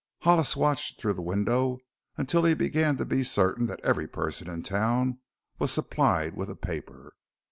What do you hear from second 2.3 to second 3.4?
he began to be